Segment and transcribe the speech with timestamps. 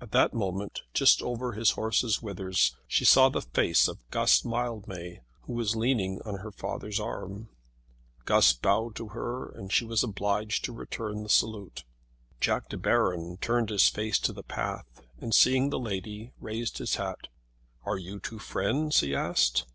[0.00, 5.20] At that moment, just over his horse's withers, she saw the face of Guss Mildmay
[5.42, 7.50] who was leaning on her father's arm.
[8.24, 11.84] Guss bowed to her, and she was obliged to return the salute.
[12.40, 14.86] Jack De Baron turned his face to the path
[15.20, 17.28] and seeing the lady raised his hat.
[17.84, 19.66] "Are you two friends?" he asked.